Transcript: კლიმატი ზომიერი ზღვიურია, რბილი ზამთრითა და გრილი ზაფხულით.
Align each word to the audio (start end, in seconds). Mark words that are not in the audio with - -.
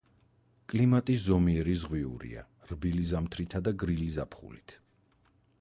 კლიმატი 0.71 1.17
ზომიერი 1.25 1.75
ზღვიურია, 1.83 2.45
რბილი 2.71 3.07
ზამთრითა 3.13 3.65
და 3.69 3.77
გრილი 3.85 4.11
ზაფხულით. 4.17 4.79